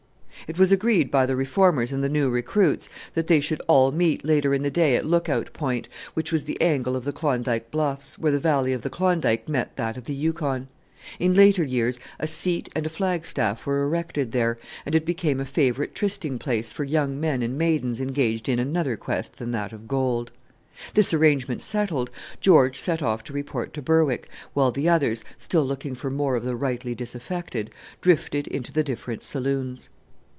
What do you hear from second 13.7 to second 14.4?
erected